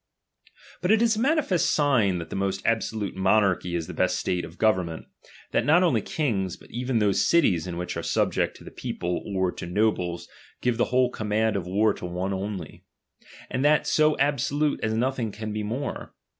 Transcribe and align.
But 0.81 0.89
it 0.89 0.99
is 1.03 1.15
a 1.15 1.19
manifest 1.19 1.71
sign 1.71 2.17
that 2.17 2.31
the 2.31 2.35
most 2.35 2.65
ab 2.65 2.77
1 2.77 2.81
Solute 2.81 3.13
monarchy 3.15 3.75
is 3.75 3.85
the 3.85 3.93
best 3.93 4.17
state 4.17 4.43
of 4.43 4.57
government, 4.57 5.05
Z 5.51 5.59
tliat 5.59 5.65
not 5.65 5.83
only 5.83 6.01
kings, 6.01 6.57
but 6.57 6.71
even 6.71 6.97
those 6.97 7.23
cities 7.23 7.67
which" 7.67 7.95
a 7.95 7.99
i 7.99 8.01
e 8.01 8.03
subject 8.03 8.57
to 8.57 8.63
the 8.63 8.71
people 8.71 9.21
or 9.27 9.51
to 9.51 9.67
nobles, 9.67 10.27
give 10.59 10.77
the 10.77 10.85
'Vhole 10.85 11.11
command 11.13 11.55
of 11.55 11.67
war 11.67 11.93
to 11.93 12.05
one 12.07 12.33
only; 12.33 12.83
and 13.47 13.63
that 13.63 13.85
so 13.85 14.15
^tsolute, 14.15 14.79
as 14.81 14.93
nothing 14.95 15.31
can 15.31 15.53
be 15.53 15.61
more. 15.61 16.15